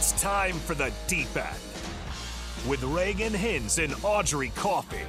[0.00, 1.58] It's time for the deep end
[2.66, 5.04] with Reagan Hins and Audrey Coffee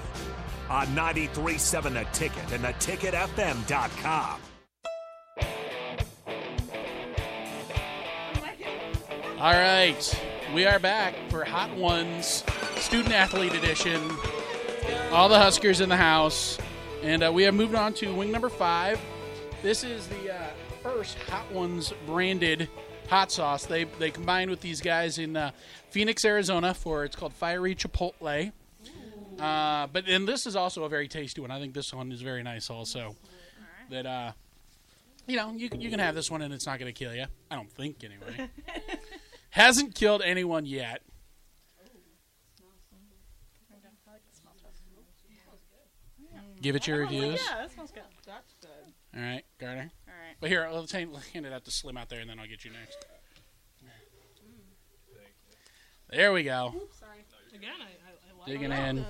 [0.70, 4.41] on 93.7 The Ticket and theticketfm.com.
[9.39, 10.23] All right,
[10.54, 12.44] we are back for Hot Ones
[12.76, 14.12] Student Athlete Edition.
[15.13, 16.58] All the Huskers in the house,
[17.02, 18.99] and uh, we have moved on to wing number five.
[19.62, 20.48] This is the uh,
[20.84, 22.67] first Hot Ones branded
[23.11, 23.65] hot sauce.
[23.65, 25.51] They they combined with these guys in uh,
[25.89, 28.51] Phoenix, Arizona, for it's called Fiery Chipotle.
[29.39, 31.51] Uh, but and this is also a very tasty one.
[31.51, 33.15] I think this one is very nice also.
[33.89, 34.31] That uh,
[35.27, 37.25] you know, you you can have this one and it's not going to kill you.
[37.51, 38.49] I don't think anyway.
[39.51, 41.01] Hasn't killed anyone yet.
[46.62, 47.41] Give it your reviews.
[47.49, 48.03] Yeah, that smells good.
[48.25, 48.70] That's good.
[49.15, 49.89] All right, Garner.
[50.41, 50.50] All right.
[50.50, 52.66] But here, let's hand, hand it out to Slim out there, and then I'll get
[52.66, 53.05] you next.
[56.10, 56.74] There we go.
[56.99, 57.20] Sorry,
[57.55, 58.96] Again, I, I, I Digging in.
[58.98, 59.05] this.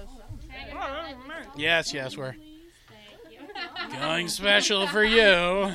[0.51, 1.47] I don't remember.
[1.55, 2.35] Yes, yes, we're
[3.99, 5.71] going special for you.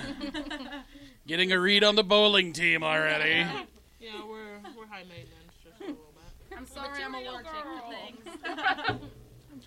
[1.27, 3.45] Getting a read on the bowling team already.
[3.98, 6.58] Yeah, we're we're high maintenance just a little bit.
[6.58, 9.00] I'm sorry, I'm allergic to things.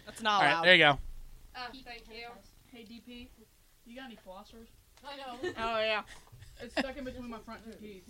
[0.06, 0.63] That's not All right, allowed.
[0.66, 1.00] there you go.
[1.58, 2.28] Oh, thank you.
[2.72, 3.28] Hey DP,
[3.85, 4.67] you got any flossers?
[5.09, 5.53] I know.
[5.57, 6.02] Oh yeah.
[6.61, 8.03] It's stuck in between my front two teeth.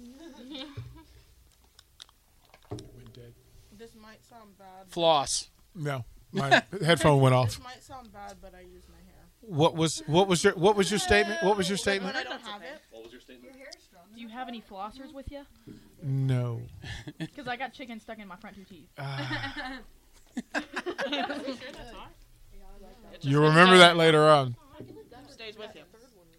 [3.78, 4.88] This might sound bad.
[4.90, 5.50] Floss.
[5.76, 7.48] No, my headphone went off.
[7.48, 7.64] This off.
[7.64, 9.24] might sound bad, but I use my hair.
[9.42, 11.42] What was what was your what was your statement?
[11.44, 12.16] What was your statement?
[12.16, 12.82] When I don't have it.
[14.16, 15.46] Do you have any flossers with you?
[16.04, 16.62] No.
[17.18, 18.90] Because I got chicken stuck in my front two teeth.
[18.98, 19.80] Ah.
[23.22, 24.56] You remember that later on.
[25.30, 25.82] Stays with you.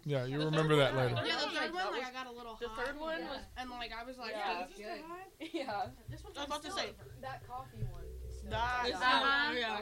[0.05, 1.15] Yeah, you remember that later.
[1.25, 2.85] Yeah, the third one, like I got a little The hot.
[2.85, 3.39] third one was.
[3.57, 5.01] and like I was like, Yeah, "Is this good.
[5.07, 5.85] hot?" Yeah.
[6.09, 6.89] This one's I was about to say.
[7.21, 8.03] that coffee one.
[8.49, 9.53] That, Uh-huh.
[9.57, 9.77] yeah.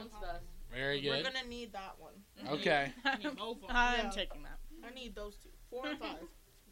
[0.74, 1.10] Very good.
[1.10, 1.34] We're good.
[1.34, 2.14] gonna need that one.
[2.60, 2.92] Okay.
[3.06, 3.76] I need both of them.
[3.76, 4.10] I'm Yeah.
[4.12, 4.60] taking that.
[4.86, 5.50] I need those two.
[5.70, 6.18] Four and five.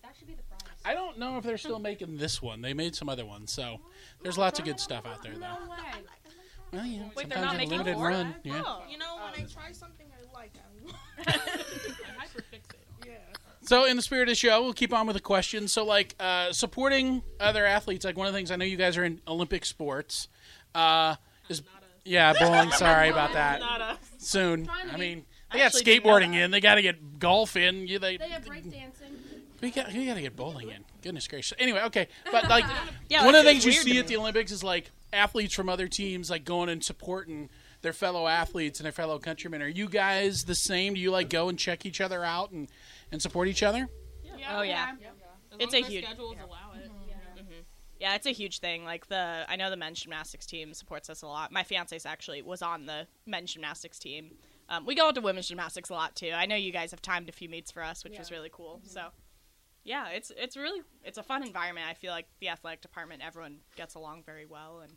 [0.04, 0.62] That should be the prize.
[0.86, 2.62] I don't know if they're still making this one.
[2.62, 3.80] They made some other ones, so
[4.24, 5.40] there's lots of good stuff out there, though.
[5.40, 5.78] No way.
[6.72, 8.08] Well, you know, Wait, they're sometimes not you have a making limited more?
[8.10, 8.36] run.
[8.44, 8.62] Yeah.
[8.66, 10.52] Oh, you know when I try something I like,
[11.26, 12.86] I hyperfixate.
[13.06, 13.14] Yeah.
[13.68, 15.74] So, in the spirit of the show, we'll keep on with the questions.
[15.74, 18.98] So, like uh, supporting other athletes, like one of the things I know you guys
[18.98, 20.30] are in Olympic sports.
[20.74, 21.16] Uh,
[21.50, 21.62] is
[22.06, 22.72] yeah, bowling.
[22.72, 23.60] Sorry about that.
[23.60, 23.98] Not us.
[24.20, 24.70] Soon.
[24.70, 26.52] I mean, they got actually skateboarding in.
[26.52, 27.88] They got to get golf in.
[27.88, 29.12] You, they, They have breakdancing.
[29.62, 30.86] we got, we got to get bowling in.
[31.02, 31.58] Goodness gracious.
[31.60, 32.66] Anyway, okay, but like
[33.10, 34.16] Yeah, one of the that's things you weird to see at me.
[34.16, 37.50] the Olympics is like athletes from other teams like going and supporting
[37.88, 39.62] their fellow athletes and their fellow countrymen.
[39.62, 40.94] Are you guys the same?
[40.94, 42.68] Do you like go and check each other out and,
[43.14, 43.88] and support each other?
[44.52, 44.92] Oh yeah.
[45.54, 46.92] As It's a huge- schedules allow it.
[46.92, 47.40] Mm-hmm.
[47.40, 47.62] Mm-hmm.
[47.98, 48.84] Yeah, it's a huge thing.
[48.84, 51.54] Like the, I know the men's gymnastics team supports us a lot.
[51.54, 54.32] My fiance's actually was on the men's gymnastics team.
[54.68, 56.32] Um, we go into women's gymnastics a lot too.
[56.36, 58.82] I know you guys have timed a few meets for us, which was really cool.
[58.82, 58.90] Mm-hmm.
[58.90, 59.08] So,
[59.86, 61.88] yeah, it's it's really it's a fun environment.
[61.90, 64.92] I feel like the athletic department, everyone gets along very well and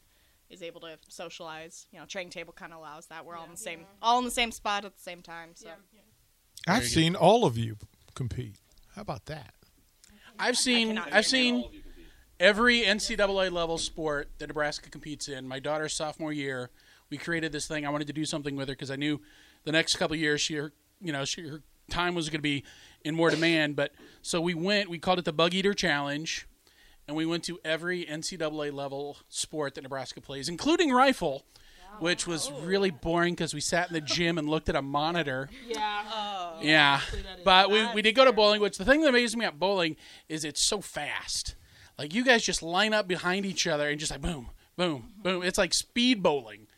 [0.51, 1.87] is able to socialize.
[1.93, 3.25] You know, training table kind of allows that.
[3.25, 5.51] We're all in the same all in the same spot at the same time.
[5.55, 5.69] So.
[6.67, 7.77] I've seen all of you
[8.15, 8.57] compete.
[8.95, 9.55] How about that?
[10.39, 11.65] I've seen cannot I've seen
[12.39, 15.47] every NCAA level sport that Nebraska competes in.
[15.47, 16.71] My daughter's sophomore year,
[17.11, 17.87] we created this thing.
[17.87, 19.21] I wanted to do something with her because I knew
[19.65, 22.43] the next couple of years she, her, you know, she, her time was going to
[22.43, 22.65] be
[23.05, 23.77] in more demand.
[23.77, 24.89] But so we went.
[24.89, 26.47] We called it the Bug Eater Challenge,
[27.11, 31.45] and we went to every NCAA level sport that Nebraska plays, including rifle.
[31.99, 35.51] Which was really boring because we sat in the gym and looked at a monitor.
[35.67, 36.03] Yeah.
[36.11, 36.59] Oh.
[36.63, 37.01] Yeah,
[37.45, 38.61] but we, we did go to bowling.
[38.61, 39.97] Which the thing that amazes me about bowling
[40.29, 41.57] is it's so fast.
[41.99, 45.43] Like you guys just line up behind each other and just like boom, boom, boom.
[45.43, 46.69] It's like speed bowling.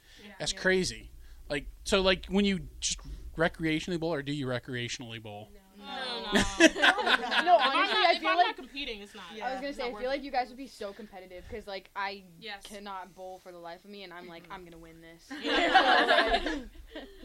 [0.40, 1.10] That's crazy.
[1.48, 2.98] Like so, like when you just
[3.36, 5.50] recreationally bowl, or do you recreationally bowl?
[5.78, 6.11] No, no.
[7.44, 9.24] No, If I'm honestly, not, I if feel I'm like not competing, it's not.
[9.42, 11.90] I was gonna say, I feel like you guys would be so competitive because, like,
[11.96, 12.62] I Yes.
[12.64, 14.52] cannot bowl for the life of me, and I'm like, mm-hmm.
[14.52, 15.28] I'm gonna win this.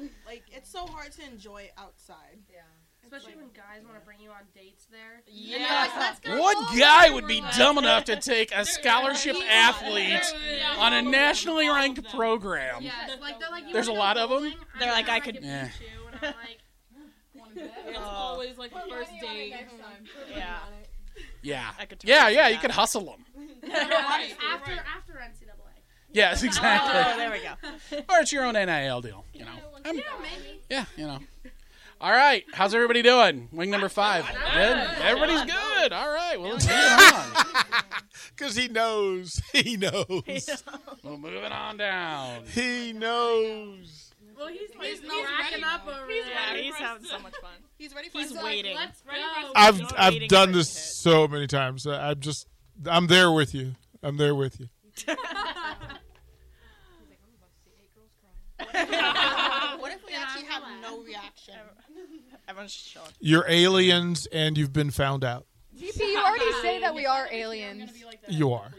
[0.26, 2.40] like it's so hard to enjoy outside.
[2.52, 2.62] Yeah.
[3.04, 5.22] Especially when guys want to bring you on dates there.
[5.28, 5.88] Yeah.
[5.98, 10.34] Let's go What bowling." guy would be dumb enough to take a scholarship athlete
[10.78, 12.82] on a nationally ranked program?
[12.82, 13.66] Yes, like they're like.
[13.68, 14.54] You There's a lot of them.
[14.80, 15.42] They're like, I I could-
[17.58, 19.54] It's uh, always like the first date.
[19.54, 20.38] Mm-hmm.
[20.38, 20.58] Yeah.
[21.42, 22.48] Yeah, I could totally yeah, see yeah.
[22.50, 22.62] You that.
[22.62, 23.26] could hustle them.
[23.68, 25.54] Right, after after NCAA.
[26.14, 26.94] Yes, Oh, exactly.
[27.18, 28.04] there we go.
[28.14, 29.26] or it's your own NIL deal.
[29.34, 29.52] You know.
[29.86, 30.62] Yeah, maybe.
[30.70, 31.20] yeah, you know.
[32.00, 33.50] All right, how's everybody doing?
[33.52, 34.26] Wing number five.
[34.54, 34.78] Good.
[35.02, 35.92] Everybody's good.
[35.92, 36.40] All right.
[36.40, 37.84] Well, let's move on.
[38.36, 39.42] Because he knows.
[39.52, 40.64] He knows.
[41.04, 42.44] Well, moving on down.
[42.54, 44.07] He knows.
[44.38, 46.34] Well, he's He's, he's, racking up over He's there.
[46.34, 47.52] Yeah, ready he's having to- so much fun.
[47.78, 48.76] He's ready for He's us to- waiting.
[48.76, 49.12] Let's go.
[49.56, 50.94] I've He's I've done this it to hit.
[50.94, 51.86] so many times.
[51.88, 52.48] I- I'm just
[52.86, 53.76] I'm there with you.
[54.04, 54.68] I'm there with you.
[59.80, 61.54] What if we actually have no reaction?
[62.48, 63.10] Everyone's just chilling.
[63.20, 65.46] You're aliens and you've been found out.
[65.78, 67.92] DP, you already say that we are aliens.
[68.28, 68.72] You are.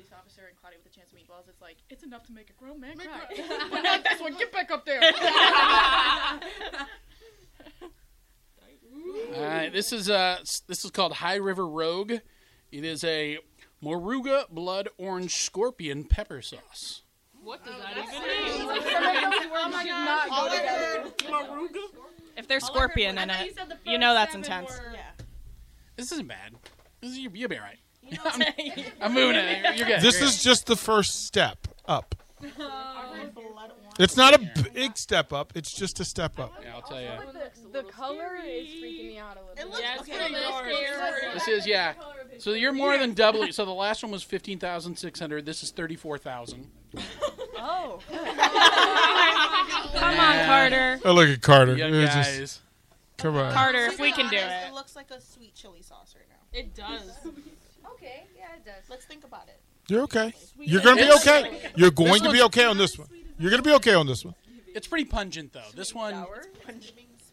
[1.46, 1.48] With a chance of meatballs.
[1.50, 3.66] It's like it's enough to make a grown man cry.
[3.70, 4.34] but not this one.
[4.36, 5.00] Get back up there.
[9.34, 12.12] All right, this is uh this is called High River Rogue.
[12.72, 13.38] It is a
[13.82, 17.02] Moruga blood orange scorpion pepper sauce.
[17.42, 18.66] What does that even mean?
[20.04, 21.10] not go together.
[22.36, 24.70] If there's scorpion in it, you know that's intense.
[24.70, 24.96] were-
[25.96, 26.54] This isn't bad.
[27.00, 27.78] This is, you'll be all right.
[28.24, 28.42] I'm,
[29.00, 29.76] I'm moving it.
[29.76, 30.00] You're good.
[30.00, 32.14] This You're is just the first step up.
[33.98, 34.38] It's not a
[34.72, 35.52] big step up.
[35.56, 36.52] It's just a step up.
[36.62, 37.08] Yeah, I'll tell you.
[37.72, 39.66] The, the color is freaking me out a little It bit.
[39.66, 40.66] looks Yeah, it's okay, pretty dark.
[40.70, 41.34] dark.
[41.34, 41.94] This is yeah.
[42.38, 43.50] So you're more than doubling.
[43.50, 45.46] So the last one was fifteen thousand six hundred.
[45.46, 46.70] This is thirty four thousand.
[47.60, 47.98] Oh.
[48.08, 48.28] Come
[50.20, 51.00] on, Carter.
[51.04, 51.76] Oh, look at Carter.
[51.76, 52.60] Young It's just- guys.
[53.16, 53.52] come on.
[53.52, 54.68] Carter, if we can do it.
[54.68, 56.56] It looks like a sweet chili sauce right now.
[56.58, 57.10] It does.
[58.08, 58.88] Okay, yeah, it does.
[58.90, 59.60] Let's think about it.
[59.88, 60.32] You're okay.
[60.58, 61.60] You're gonna be okay.
[61.76, 63.08] You're going to be okay on this one.
[63.38, 64.34] You're gonna be okay on this one.
[64.74, 65.62] It's pretty pungent though.
[65.74, 66.26] This one,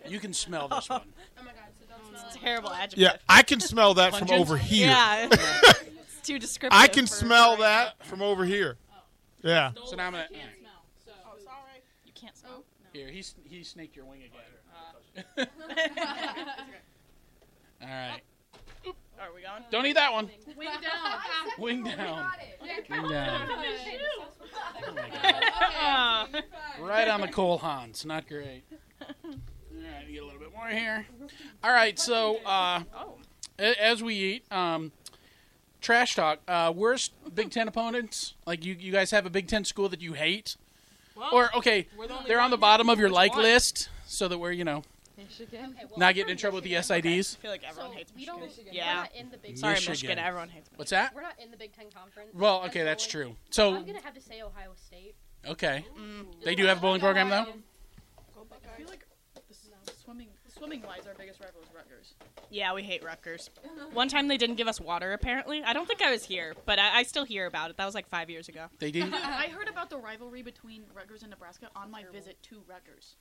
[0.08, 1.02] you can smell this one.
[1.38, 2.40] Oh my god, so don't smell it.
[2.40, 3.00] Terrible adjective.
[3.00, 4.42] Yeah, I can smell that from Pungent?
[4.42, 4.88] over here.
[4.88, 5.28] Yeah.
[5.32, 6.80] it's too descriptive.
[6.80, 8.78] I can for- smell that from over here.
[8.92, 8.96] Oh.
[9.44, 9.72] Yeah.
[9.86, 10.28] So now I'm gonna.
[10.32, 11.84] Oh, it's all right.
[12.06, 12.52] You can't smell.
[12.60, 12.64] Oh.
[12.94, 14.42] Here, he s- he snaked your wing again.
[15.38, 15.46] Uh.
[17.82, 18.22] All right.
[19.20, 19.64] Are we going?
[19.72, 20.30] Don't eat that one.
[20.58, 21.20] Wing down.
[21.58, 22.32] Wing down.
[22.92, 23.50] Wing down.
[25.82, 26.28] Uh,
[26.82, 28.06] Right on the coal Hans.
[28.06, 28.64] Not great.
[29.02, 31.06] All right, get a little bit more here.
[31.64, 32.82] All right, so uh,
[33.58, 34.92] as we eat, um,
[35.82, 36.40] trash talk.
[36.48, 38.34] Uh, worst Big Ten opponents?
[38.46, 40.58] Like you, you guys have a Big Ten school that you hate,
[41.32, 41.88] or okay,
[42.28, 44.84] they're on the bottom of your like list, so that we're you know
[45.18, 45.76] Michigan.
[45.98, 47.38] not getting in trouble with the SIDs.
[47.38, 48.50] I feel like everyone So hates we Michigan.
[48.66, 48.74] don't.
[48.74, 48.96] Yeah.
[48.96, 49.58] We're not in the Big.
[49.58, 49.92] Sorry, Michigan.
[49.92, 50.20] Michigan.
[50.20, 50.78] Everyone hates Michigan.
[50.78, 51.16] What's that?
[51.16, 52.30] We're not in the Big Ten conference.
[52.34, 53.28] Well, okay, that's Bowling.
[53.28, 53.36] true.
[53.50, 55.16] So I'm gonna have to say Ohio State.
[55.48, 56.26] okay, mm.
[56.44, 57.46] they do have a bowling program though.
[58.74, 59.06] I feel like
[59.48, 62.14] the swimming, swimming wise, our biggest rival is Rutgers.
[62.50, 63.50] Yeah, we hate Rutgers.
[63.94, 65.64] One time they didn't give us water, apparently.
[65.64, 67.78] I don't think I was here, but I, I still hear about it.
[67.78, 68.66] That was like five years ago.
[68.80, 69.14] They didn't.
[69.14, 73.16] I heard about the rivalry between Rutgers and Nebraska on my visit to Rutgers.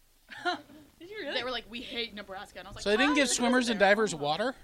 [0.98, 3.12] Did you They were like, "We hate Nebraska," and I was like, So they didn't
[3.12, 4.54] "Ah, give swimmers and divers water.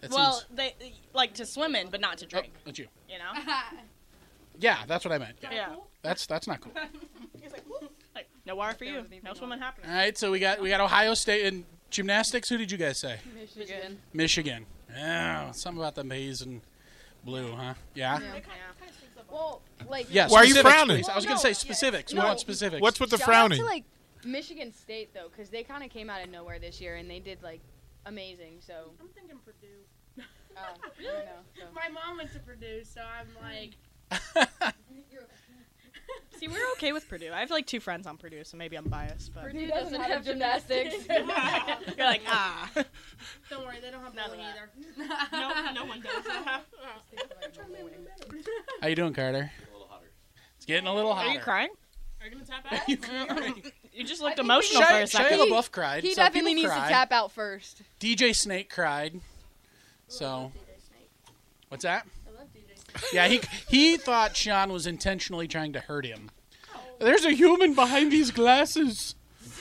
[0.00, 0.74] That Well, seems- they
[1.12, 2.52] like to swim in, but not to oh, drink.
[2.64, 2.88] that's you.
[3.08, 3.32] You know?
[4.60, 5.36] Yeah, that's what I meant.
[5.42, 5.48] Yeah.
[5.50, 5.74] Yeah.
[6.02, 6.72] That's that's not cool.
[8.14, 9.02] Like no water for you.
[9.24, 9.88] No swimming happening.
[9.88, 12.50] All right, so we got we got Ohio State in gymnastics.
[12.50, 13.16] Who did you guys say?
[13.34, 13.98] Michigan.
[14.12, 14.66] Michigan.
[14.90, 16.60] Yeah, something about the maize and
[17.24, 17.72] blue, huh?
[17.94, 18.20] Yeah.
[19.30, 20.28] Well, like, Yeah.
[20.28, 20.98] Why are you frowning?
[20.98, 21.08] please.
[21.08, 21.54] I was gonna say yeah.
[21.54, 22.12] specifics.
[22.12, 22.26] We No.
[22.26, 22.82] want specifics.
[22.82, 23.60] What's with the shout frowning?
[23.60, 23.84] to like
[24.24, 27.20] Michigan State though, because they kind of came out of nowhere this year and they
[27.20, 27.60] did like
[28.06, 28.58] amazing.
[28.60, 30.24] So, I'm thinking Purdue.
[30.56, 31.42] uh, I don't know.
[31.58, 31.64] So.
[31.74, 33.74] My mom went to Purdue, so I'm like,
[36.38, 37.30] See, we're okay with Purdue.
[37.32, 39.32] I have like two friends on Purdue, so maybe I'm biased.
[39.32, 41.06] But Purdue doesn't have gymnastics.
[41.08, 42.68] you're like, ah.
[43.48, 44.70] don't worry, they don't have bowling either.
[45.32, 46.24] no, no one does.
[48.80, 49.52] How you doing, Carter?
[50.56, 51.28] It's getting a little hotter.
[51.28, 51.70] Are you crying?
[52.20, 53.72] Are you gonna tap out?
[53.92, 55.38] You just looked think emotional Shia, for a second.
[55.38, 56.02] Shia LaBeouf cried.
[56.02, 56.82] He so definitely needs cry.
[56.82, 57.82] to tap out first.
[58.00, 59.20] DJ Snake cried.
[60.08, 60.52] So
[61.68, 62.06] what's that?
[62.26, 63.12] I love DJ.
[63.12, 66.30] Yeah, he he thought Sean was intentionally trying to hurt him.
[66.74, 66.78] Oh.
[67.00, 69.14] There's a human behind these glasses.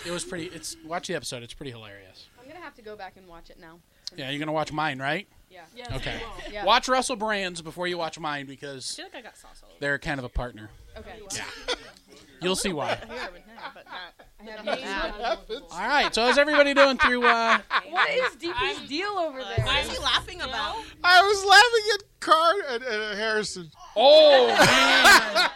[0.06, 0.46] It was pretty.
[0.48, 1.44] It's watch the episode.
[1.44, 2.28] It's pretty hilarious.
[2.40, 3.80] I'm gonna have to go back and watch it now.
[4.16, 5.28] Yeah, you're gonna watch mine, right?
[5.52, 5.96] Yeah.
[5.96, 6.22] Okay.
[6.52, 6.66] Yeah.
[6.66, 10.00] Watch Russell Brand's before you watch mine I because feel like I got sauce they're
[10.00, 10.70] kind of a partner.
[10.98, 11.20] Okay.
[11.36, 11.44] Yeah.
[12.42, 12.96] You'll see why.
[12.96, 13.30] Here,
[13.76, 14.28] but not.
[14.68, 15.40] I have
[15.72, 16.14] All right.
[16.14, 17.24] So how's everybody doing through?
[17.26, 19.64] Uh, What is DP's deal over there?
[19.66, 20.78] Why is he laughing about?
[21.04, 23.70] I was laughing at Carter and, and Harrison.
[23.96, 25.50] oh man!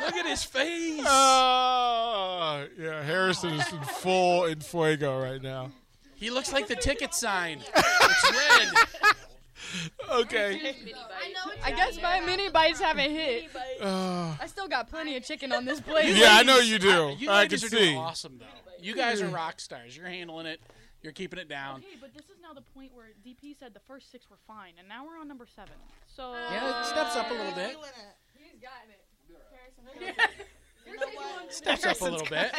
[0.00, 1.04] Look at his face.
[1.06, 5.70] Uh, yeah, Harrison is in full in fuego right now.
[6.14, 7.60] He looks like the ticket sign.
[7.74, 8.68] It's red.
[10.10, 10.74] Okay.
[10.74, 13.50] I know it's I guess my mini bites haven't hit.
[13.80, 16.14] Uh, I still got plenty of chicken on this plate.
[16.16, 17.14] yeah, I know you do.
[17.18, 17.68] You I can are see.
[17.68, 18.46] doing awesome though.
[18.80, 19.96] You guys are rock stars.
[19.96, 20.60] You're handling it.
[21.02, 21.78] You're keeping it down.
[21.78, 24.72] Okay, but this is now the point where DP said the first six were fine,
[24.78, 25.74] and now we're on number seven.
[26.06, 27.76] So Yeah, it steps up a little bit.
[28.34, 29.04] He's gotten it.
[31.50, 32.50] Steps up a little bit.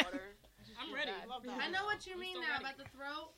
[0.80, 1.10] I'm ready.
[1.60, 3.32] I know what you mean now about the throat.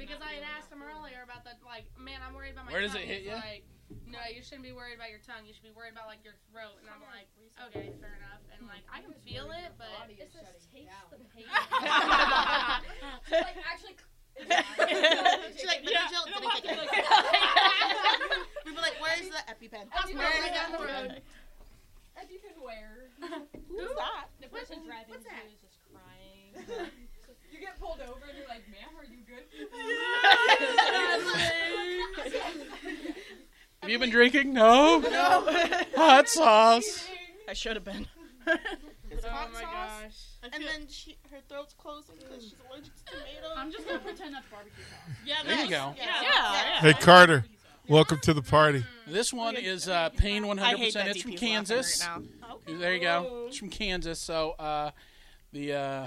[0.00, 2.80] Because I had asked him earlier about the like, man, I'm worried about my Where
[2.80, 3.04] does tongue.
[3.04, 3.36] it hit you?
[3.36, 3.68] Like,
[4.08, 5.44] no, you shouldn't be worried about your tongue.
[5.44, 6.80] You should be worried about like your throat.
[6.80, 7.28] And I'm like,
[7.68, 8.40] okay, fair enough.
[8.56, 11.44] And like, I can feel it, but It says taste the pain.
[13.44, 14.00] like actually.
[14.40, 16.80] She's like, but Jill didn't take it.
[18.64, 19.84] we were like, where's the EpiPen?
[20.16, 20.88] Where is down the it?
[20.88, 21.20] road.
[23.68, 24.28] Who's that?
[24.40, 26.90] The person driving what's is just crying.
[27.60, 29.44] You get pulled over and you're like, ma'am, are you good?
[33.82, 34.54] Have you been drinking?
[34.54, 34.98] No.
[35.00, 35.46] No.
[35.96, 37.06] Hot sauce.
[37.48, 38.06] I should have been.
[39.10, 39.68] It's Oh hot my sauce.
[40.42, 40.50] gosh.
[40.54, 43.50] And then she, her throat's closing because she's allergic to tomatoes.
[43.56, 45.16] I'm just gonna pretend that's barbecue sauce.
[45.26, 45.70] yeah, There you nice.
[45.70, 45.94] go.
[45.98, 46.22] Yeah.
[46.22, 46.80] Yeah.
[46.80, 47.44] Hey Carter,
[47.88, 48.84] welcome to the party.
[49.06, 50.60] This one is uh, Pain 100%.
[50.60, 52.06] I hate that it's from DP's laughing Kansas.
[52.06, 52.22] right
[52.68, 52.78] now.
[52.78, 53.44] There you go.
[53.48, 54.18] It's from Kansas.
[54.20, 54.92] So uh,
[55.52, 56.06] the uh,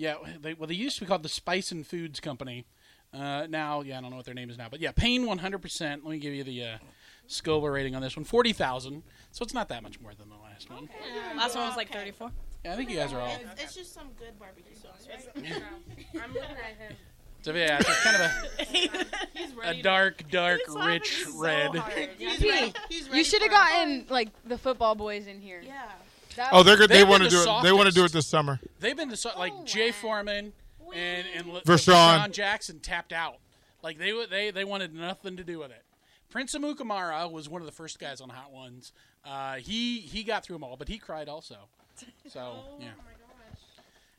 [0.00, 2.64] yeah, they, well they used to be called the Spicin Foods Company.
[3.12, 5.80] Uh, now, yeah, I don't know what their name is now, but yeah, Pain 100%.
[5.80, 6.78] Let me give you the uh,
[7.26, 9.02] Scoville rating on this one, 40,000.
[9.32, 10.88] So it's not that much more than the last one.
[11.36, 12.30] Last one was like 34.
[12.64, 13.36] Yeah, I think you guys are all.
[13.52, 15.28] It's, it's just some good barbecue sauce, right?
[16.22, 16.96] I'm looking at him.
[17.42, 21.74] So yeah, it's kind of a, a dark, dark, He's rich so red.
[21.74, 22.10] hard.
[22.18, 22.74] He's ready.
[22.90, 25.62] He's ready You should have gotten like the football boys in here.
[25.64, 25.90] Yeah.
[26.36, 26.90] That Oh, they're good.
[26.90, 27.62] They want to been do the it.
[27.62, 28.60] They want to do it this summer.
[28.78, 30.52] They've been the so- like Jay Foreman
[30.94, 32.30] and and L- Vershawn.
[32.32, 33.36] Jackson tapped out.
[33.82, 35.82] Like they they they wanted nothing to do with it.
[36.30, 38.92] Prince Amukamara was one of the first guys on Hot Ones.
[39.24, 41.56] Uh, he he got through them all, but he cried also.
[42.28, 42.40] So
[42.80, 43.60] yeah, Oh my gosh.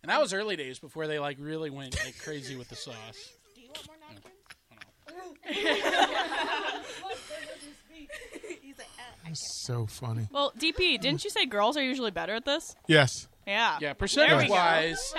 [0.04, 3.34] and that was early days before they like really went like crazy with the sauce.
[3.56, 4.36] Do you want more napkins?
[9.32, 10.28] He's like, I So funny.
[10.32, 12.76] Well, DP, didn't you say girls are usually better at this?
[12.88, 13.28] Yes.
[13.48, 13.78] Yeah.
[13.82, 15.14] Yeah, percentage wise,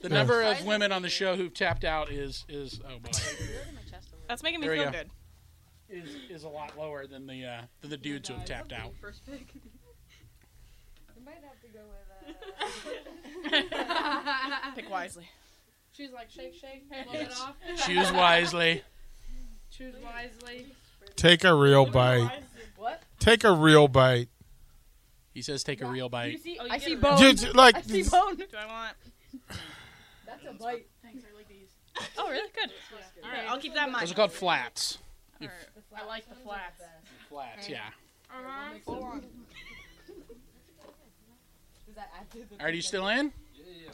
[0.00, 3.10] the number of women on the show who've tapped out is is oh boy
[4.26, 4.98] That's making me There we feel go.
[4.98, 5.10] good.
[5.90, 8.92] is is a lot lower than the uh, than the dudes who have tapped out.
[9.00, 9.48] First pick.
[11.16, 13.52] You might have to go with.
[13.52, 14.72] Uh...
[14.76, 15.28] Pick wisely.
[15.92, 17.56] She's like, shake, shake, blow it off.
[17.86, 18.82] Choose wisely.
[19.70, 20.66] Choose wisely.
[21.16, 22.30] Take a real bite.
[23.28, 23.40] What?
[23.40, 24.28] Take a real bite.
[25.34, 27.00] He says, "Take a real You bite." see, Oh, you I get see it.
[27.00, 27.18] bone.
[27.18, 28.36] Just, like I see bone.
[28.36, 28.96] Do I want?
[30.26, 30.86] That's a bite.
[31.02, 31.68] Thanks, I like these.
[32.16, 32.48] Oh, really?
[32.54, 32.70] Good.
[33.24, 34.02] All right, I'll keep that in mind.
[34.04, 34.98] Those are called flats.
[35.40, 36.82] I like the flats.
[37.28, 37.80] Flats, yeah.
[38.30, 39.18] Uh-huh.
[42.60, 43.32] Are you still in?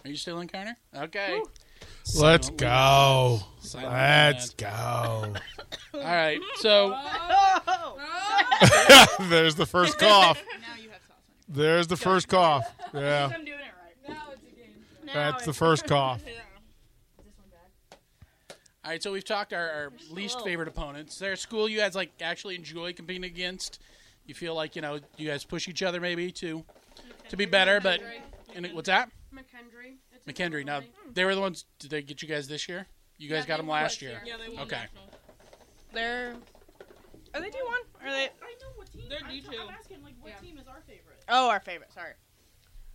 [0.04, 0.76] Are you still in, Connor?
[0.94, 1.40] Okay.
[2.16, 3.40] Let's go.
[3.60, 4.56] Silent Let's lunch.
[4.58, 5.34] go.
[5.94, 6.40] All right.
[6.56, 6.90] So
[9.28, 10.42] There's the first cough.
[10.60, 11.16] Now you have sauce
[11.48, 12.64] on There's the first cough.
[12.92, 13.30] Yeah.
[13.34, 14.14] I'm doing it right.
[15.12, 16.22] That's the first cough.
[18.84, 19.02] all right.
[19.02, 21.14] So we've talked our, our least favorite opponents.
[21.14, 23.80] Is there a school you guys like actually enjoy competing against?
[24.26, 26.64] You feel like you know you guys push each other maybe to
[27.30, 28.00] to be better, but
[28.54, 29.10] and it- what's that?
[29.34, 29.96] McKendree.
[30.26, 30.50] It's a McKendree.
[30.58, 30.80] good Now
[31.12, 31.64] they were the ones.
[31.78, 32.86] Did they get you guys this year?
[33.18, 34.12] You guys Yeah, got them last year.
[34.12, 34.22] year.
[34.24, 34.76] Yeah, they won Okay.
[34.76, 35.10] national.
[35.92, 36.34] They're.
[37.34, 37.80] Are they D one?
[38.02, 38.24] Are they?
[38.26, 39.08] I know what team.
[39.08, 39.48] They're I'm, D2.
[39.60, 40.38] I'm asking like what Yeah.
[40.38, 41.22] team is our favorite.
[41.28, 41.92] Oh, our favorite.
[41.92, 42.14] Sorry.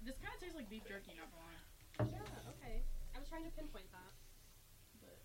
[0.02, 2.18] This kind of tastes like beef jerky, not gonna lie.
[2.18, 2.84] Yeah, okay.
[3.16, 4.00] I was trying to pinpoint that.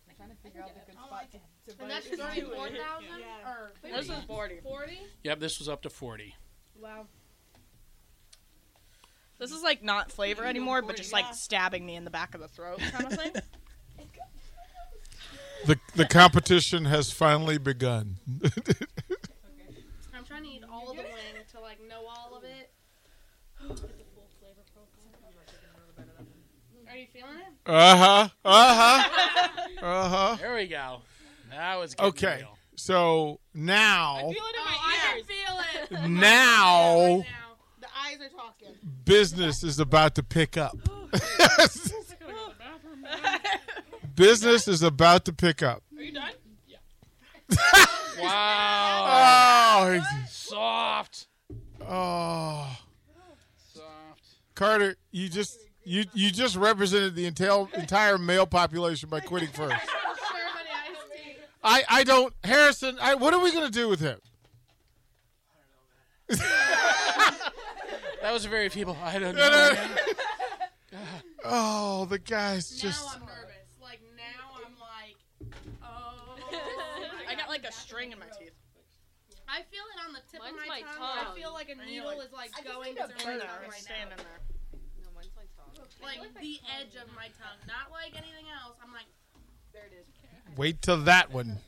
[0.09, 1.89] I'm trying to figure out the good I spot oh, to, to And bite.
[1.89, 3.49] that's thirty-four thousand Yeah.
[3.51, 4.61] or This is forty.
[4.61, 5.01] forty.
[5.25, 5.41] Yep.
[5.41, 6.35] This was up to forty.
[6.77, 7.07] Wow.
[9.39, 12.41] This is like not flavor anymore, but just like stabbing me in the back of
[12.41, 13.33] the throat kind of thing.
[15.67, 18.17] The the competition has finally begun.
[20.15, 22.71] I'm trying to eat all of the wing to like know all of it.
[23.61, 25.11] Get the full flavor profile.
[26.91, 27.71] Are you feeling it?
[27.71, 28.29] Uh huh.
[28.45, 29.11] Uh huh.
[29.83, 30.37] Uh huh.
[30.39, 31.01] There we go.
[31.51, 32.37] That was getting Okay.
[32.39, 32.59] real.
[32.77, 35.27] So now, feel it in Oh, my I ears.
[35.27, 36.11] can feel it.
[36.11, 37.57] now Right now.
[37.81, 38.75] The eyes are talking.
[39.05, 40.77] business is about to pick up.
[44.15, 45.83] business is about to pick up.
[45.97, 46.31] Are you done?
[46.67, 46.77] Yeah.
[48.21, 49.99] wow.
[50.01, 51.27] Oh, Soft.
[51.87, 52.77] oh,
[53.73, 54.23] Soft.
[54.55, 59.75] Carter, you just you you just represented the entire entire male population by quitting first.
[59.75, 59.77] Sherman
[60.89, 61.37] iced tea.
[61.63, 62.97] I I don't Harrison.
[63.01, 64.19] I what are we gonna do with him?
[68.25, 68.97] That was very feeble.
[69.05, 69.51] I don't know.
[69.51, 69.99] man.
[71.45, 73.05] oh, the guy's just.
[73.05, 73.69] Now I'm nervous.
[73.83, 75.21] Like now I'm like,
[75.85, 76.41] oh.
[77.29, 78.57] I got like a string in my teeth.
[79.47, 80.97] I feel it on the tip Mine's of my, my tongue.
[80.97, 81.37] tongue.
[81.37, 84.17] I feel like a needle like- is like going through my tongue right now.
[84.17, 84.41] There.
[85.05, 85.85] No, mine's my tongue.
[86.03, 88.81] Like the edge of my tongue, not like anything else.
[88.83, 89.05] I'm like,
[89.75, 90.09] there it is.
[90.57, 91.59] Wait till that one.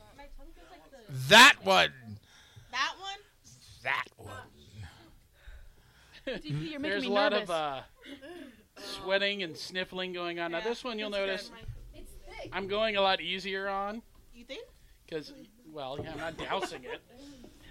[1.29, 1.93] That one.
[2.71, 3.21] That one.
[3.83, 4.05] That
[6.43, 7.49] you're making There's me a lot nervous.
[7.49, 7.81] of uh,
[8.77, 10.51] sweating and sniffling going on.
[10.51, 11.51] Now this one you'll notice
[11.95, 12.49] It's thick.
[12.53, 14.01] I'm going a lot easier on
[14.33, 14.65] You think?
[15.05, 15.33] because,
[15.71, 17.01] well, yeah, I'm not dousing it.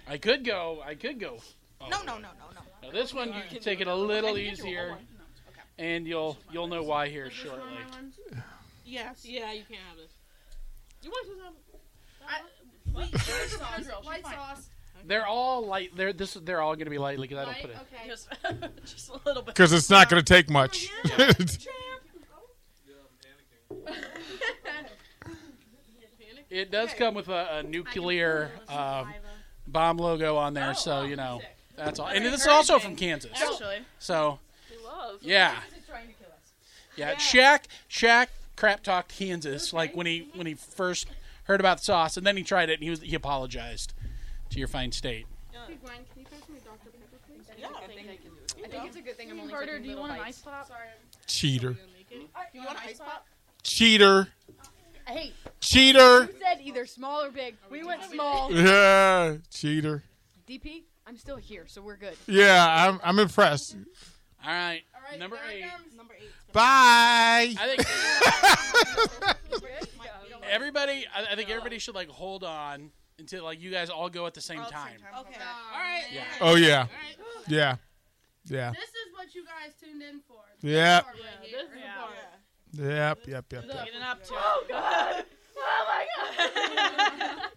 [0.07, 0.81] I could go.
[0.85, 1.39] I could go.
[1.81, 2.61] No, no, no, no, no.
[2.81, 4.97] Now this one you can take it a little easier,
[5.77, 7.73] and you'll you'll know why here shortly.
[8.85, 9.25] Yes.
[9.25, 10.11] Yeah, you can't have this.
[11.03, 11.53] You want to have?
[12.27, 12.41] I,
[12.97, 14.05] wait, white sauce.
[14.05, 14.69] White sauce.
[15.05, 15.91] They're all light.
[15.95, 16.33] They're this.
[16.33, 17.61] They're all going to be lightly because I don't Light?
[17.61, 17.77] put it.
[17.93, 18.07] Okay.
[18.09, 18.29] Just,
[18.85, 19.53] just a little bit.
[19.55, 20.89] Because it's not going to take much.
[26.49, 29.05] It does come with a, a nuclear uh,
[29.67, 31.41] bomb logo on there, so you know
[31.75, 32.07] that's all.
[32.07, 34.39] And this is also from Kansas, Actually, so
[34.69, 35.19] They love.
[35.21, 35.55] yeah,
[36.95, 37.15] yeah.
[37.15, 41.07] Shaq, Shaq, crap talked Kansas like when he when he first
[41.43, 43.93] heard about the sauce, and then he tried it and he was he apologized
[44.49, 45.25] to your fine state.
[45.67, 46.91] Hey, Gwen, can you pass me Dr.
[46.91, 47.45] Pepper, please?
[47.59, 47.67] Yeah.
[47.67, 48.65] I think I can do it.
[48.65, 50.39] I think it's a good thing I'm only Carter, taking do you want an ice
[50.39, 50.67] pop?
[50.67, 50.87] Sorry.
[51.25, 51.75] Cheater.
[52.35, 53.25] Uh, you want an ice pop?
[53.63, 54.29] Cheater.
[55.07, 56.21] Uh, hey, Cheater.
[56.23, 57.55] you said either small or big.
[57.69, 58.51] We went small.
[58.51, 59.37] Yeah.
[59.51, 60.03] Cheater.
[60.47, 62.15] DP, I'm still here, so we're good.
[62.27, 63.75] Yeah, I'm, I'm impressed.
[64.43, 65.65] All right, All right, number eight.
[65.97, 66.31] Number eight.
[66.53, 67.53] Bye.
[67.59, 69.37] I think
[70.49, 71.05] everybody.
[71.13, 74.33] I, I think everybody should like hold on until like you guys all go at
[74.33, 74.97] the same time.
[75.19, 75.39] Okay.
[75.73, 76.03] All right.
[76.11, 76.23] Yeah.
[76.41, 76.87] Oh, yeah.
[77.47, 77.75] Yeah.
[78.45, 78.71] Yeah.
[78.71, 80.37] This is what you guys tuned in for.
[80.61, 81.03] Yep.
[81.03, 81.59] Part right here.
[81.75, 82.87] yeah.
[83.07, 83.19] Yep.
[83.27, 83.27] Yep.
[83.27, 83.45] Yep.
[83.51, 83.85] yep.
[83.85, 85.25] Getting up to Oh god!
[85.57, 87.41] Oh my god!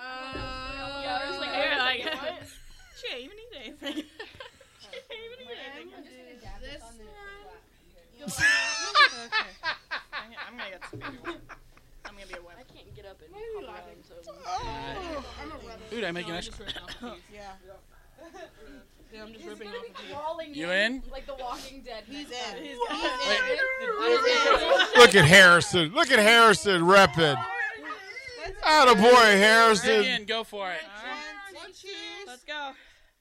[0.00, 2.42] Uh, Yeah, I was like, Yeah, like- what?
[3.00, 3.94] She ain't even eat anything.
[4.80, 5.90] she ain't even eat anything.
[6.60, 6.82] this
[10.12, 11.38] I'm gonna- I'm gonna get some.
[12.18, 12.68] I'm gonna be a I whip.
[12.74, 14.32] can't get up and hop around, so.
[14.46, 15.86] Oh, I'm a rebel.
[15.90, 16.66] Dude, I make an extra.
[17.32, 17.42] Yeah.
[19.14, 20.66] Yeah, I'm just ripping off of you.
[20.66, 21.02] You in?
[21.10, 22.02] Like the Walking Dead.
[22.06, 22.58] He's next time.
[22.58, 22.64] in.
[22.64, 24.18] He's, Wait,
[24.94, 25.00] in.
[25.00, 25.92] Look at Harrison.
[25.94, 27.42] Look at Harrison repping.
[28.66, 30.00] Attaboy, Harrison.
[30.00, 30.80] Reagan, go for it.
[31.54, 31.94] One, cheers.
[32.26, 32.72] Let's go.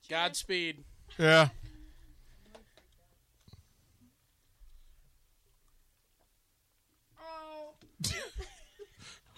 [0.10, 0.84] Godspeed.
[1.18, 1.50] Yeah.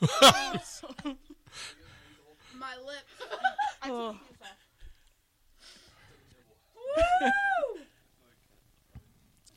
[0.02, 0.52] My
[2.86, 3.04] lips.
[3.92, 4.16] Oh.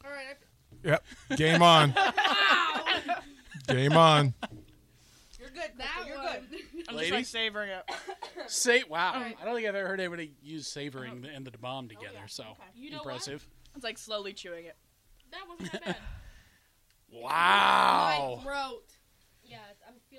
[0.04, 0.36] All right.
[0.84, 1.04] Yep.
[1.36, 1.94] Game on.
[3.66, 4.34] Game on.
[5.40, 5.70] You're good.
[5.76, 6.46] That You're one.
[6.50, 6.60] good.
[6.72, 7.28] I'm just like Ladies?
[7.28, 7.82] savoring it.
[8.46, 9.12] Say, wow.
[9.14, 11.34] I don't think I've ever heard anybody use savoring oh.
[11.34, 12.20] and the bomb oh, together.
[12.28, 12.44] So
[12.76, 13.46] You know impressive.
[13.74, 14.76] It's like slowly chewing it.
[15.32, 15.96] That wasn't that bad.
[17.14, 18.38] Wow.
[18.38, 18.84] My throat.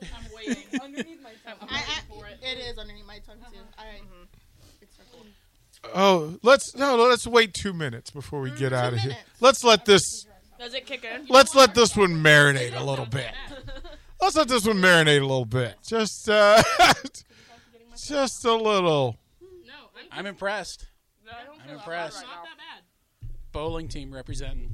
[0.04, 0.64] Yeah, I'm waiting.
[0.82, 1.58] Underneath my tongue.
[1.62, 2.40] I'm I, waiting I, for it.
[2.42, 3.58] it is underneath my tongue too.
[3.58, 3.84] Uh-huh.
[3.84, 4.02] All right.
[4.02, 4.82] Mm-hmm.
[4.82, 5.26] It's circle.
[5.94, 8.76] Oh, let's no, let's wait two minutes before we get mm-hmm.
[8.76, 9.10] out of here.
[9.10, 9.30] minutes.
[9.40, 10.26] Let's let this
[10.60, 11.26] Does it kick in?
[11.30, 13.32] let's let this one marinate a little bit.
[14.22, 15.76] Let's let this one marinate a little bit.
[15.86, 16.64] Just uh
[18.08, 19.18] just a little.
[19.42, 19.74] No,
[20.14, 20.88] I'm, I'm impressed.
[21.30, 22.24] I don't I'm feel impressed.
[22.24, 23.30] Right not that bad.
[23.52, 24.72] Bowling team representing.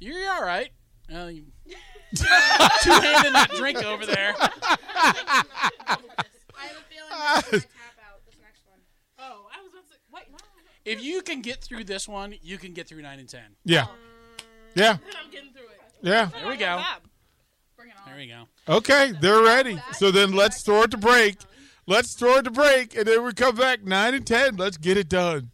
[0.00, 0.70] You're all right.
[1.14, 1.44] Uh, you-
[2.14, 4.34] two-handing that drink over there.
[4.40, 8.20] I have a feeling this is my tap out.
[8.26, 8.78] This next one.
[9.18, 9.98] Oh, I was about to say.
[10.12, 10.24] Wait.
[10.84, 13.56] If you can get through this one, you can get through nine and ten.
[13.64, 13.86] Yeah.
[14.74, 14.98] Yeah.
[15.24, 15.80] I'm getting through it.
[16.02, 16.26] Yeah.
[16.26, 16.76] There we go.
[16.76, 17.00] Bad.
[17.76, 18.04] Bring it on.
[18.06, 18.42] There we go.
[18.76, 19.78] Okay, they're ready.
[19.92, 21.36] So then let's throw it to break.
[21.86, 24.56] Let's throw it to break and then we come back 9 and 10.
[24.56, 25.50] Let's get it done.